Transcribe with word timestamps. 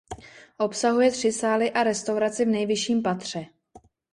Obsahuje 0.57 1.11
tři 1.11 1.31
sály 1.31 1.71
a 1.71 1.83
restauraci 1.83 2.45
v 2.45 2.47
nejvyšším 2.47 3.01
patře. 3.01 3.45